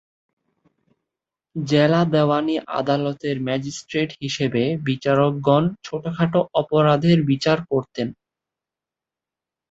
জেলা 1.55 2.01
দেওয়ানি 2.13 2.55
আদালতের 2.79 3.37
ম্যাজিস্ট্রেট 3.41 4.09
হিসেবে 4.21 4.63
বিচারকগণ 4.87 5.63
ছোটখাটো 5.83 6.39
অপরাধের 6.53 7.19
বিচার 7.23 7.57
করতেন। 7.71 8.07